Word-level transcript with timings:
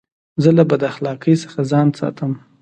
زه 0.43 0.49
له 0.57 0.63
بداخلاقۍ 0.71 1.33
څخه 1.43 1.59
ځان 1.71 1.87
ساتم. 1.99 2.31